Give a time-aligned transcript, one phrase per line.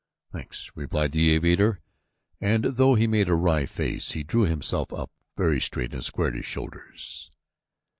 [0.33, 1.79] "Thanks," replied the aviator
[2.41, 6.35] and though he made a wry face, he drew himself up very straight and squared
[6.35, 7.29] his shoulders.